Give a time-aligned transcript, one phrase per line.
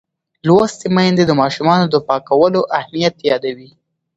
[0.47, 3.69] لوستې میندې د ماشومانو د پاکوالي اهمیت یادوي.